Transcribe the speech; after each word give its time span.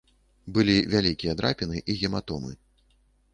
Былі 0.55 0.77
вялікія 0.93 1.35
драпіны 1.41 1.83
і 1.91 1.97
гематомы. 2.01 2.51